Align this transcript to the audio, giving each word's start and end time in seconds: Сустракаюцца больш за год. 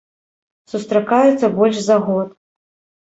Сустракаюцца 0.71 1.51
больш 1.59 1.77
за 1.91 1.97
год. 2.09 2.37